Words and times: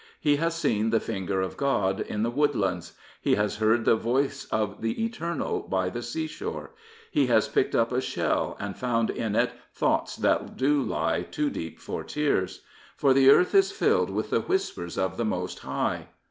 He 0.19 0.37
has 0.37 0.55
seen 0.55 0.89
the 0.89 0.99
finger 0.99 1.41
of 1.41 1.57
God 1.57 1.99
in 2.01 2.23
the 2.23 2.31
woodlands. 2.31 2.93
He 3.21 3.35
has 3.35 3.57
heard 3.57 3.85
the 3.85 3.95
voice 3.95 4.45
of 4.45 4.81
the 4.81 5.05
eternal 5.05 5.59
by 5.59 5.89
the 5.91 6.01
sea 6.01 6.25
shore. 6.25 6.71
He 7.11 7.27
has 7.27 7.47
picked 7.47 7.75
up 7.75 7.91
a 7.91 8.01
shell, 8.01 8.57
and 8.59 8.75
found 8.75 9.11
in 9.11 9.35
it 9.35 9.51
thoughts 9.75 10.15
that 10.15 10.57
do 10.57 10.81
lie 10.81 11.21
too 11.21 11.51
deep 11.51 11.77
for 11.77 12.03
tears. 12.03 12.63
For 12.97 13.13
the 13.13 13.29
earth 13.29 13.53
is 13.53 13.71
filled 13.71 14.09
with 14.09 14.31
the 14.31 14.41
whispers 14.41 14.97
of 14.97 15.17
the 15.17 15.25
Most 15.25 15.59
High. 15.59 16.07